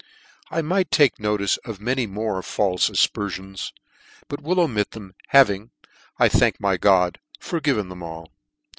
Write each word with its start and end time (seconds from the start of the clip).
I 0.49 0.63
might 0.63 0.89
take 0.89 1.19
notice 1.19 1.57
of 1.57 1.79
many 1.79 2.07
more 2.07 2.41
falfe 2.41 2.89
afper 2.89 3.29
fions, 3.29 3.71
but 4.29 4.41
will 4.41 4.59
omit 4.59 4.89
them; 4.93 5.13
having, 5.27 5.69
I 6.17 6.27
thank 6.27 6.59
my 6.59 6.75
God, 6.75 7.19
forgiven 7.39 7.87
them 7.89 8.01
all. 8.01 8.31